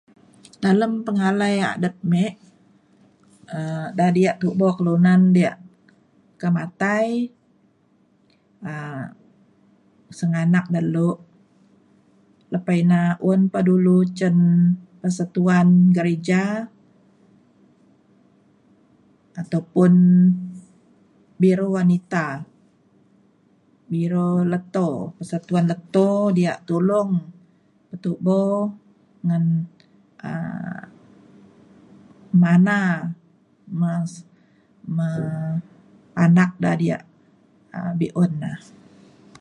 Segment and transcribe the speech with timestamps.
[0.63, 2.29] dalem pengalai adet me'
[3.57, 5.59] um da dia' tubo kelunan ia'
[6.41, 7.07] ka matai
[8.71, 9.03] um
[10.19, 11.17] senganak na lu'
[12.51, 14.35] lepa ina un pa dulu cen
[15.01, 16.43] persatuan gereja
[19.41, 19.93] ataupun
[21.41, 22.25] biro wanita
[23.91, 26.09] biro leto persatuan leto
[26.43, 27.11] ia' tulong
[27.89, 28.41] petubo
[29.25, 29.43] ngan
[30.29, 30.79] um
[32.41, 33.09] mana-
[34.97, 35.57] me-
[36.15, 37.03] panak da dia'
[37.77, 38.51] um be' un na